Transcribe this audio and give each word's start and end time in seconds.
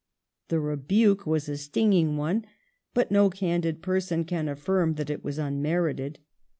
The 0.47 0.59
rebuke 0.59 1.27
was 1.27 1.47
a 1.47 1.57
stinging 1.57 2.17
one, 2.17 2.45
but 2.95 3.11
no 3.11 3.29
candid 3.29 3.83
pei 3.83 3.99
son 3.99 4.23
can 4.23 4.47
affirm 4.49 4.95
that 4.95 5.11
it 5.11 5.23
was 5.23 5.37
unmerited. 5.37 6.17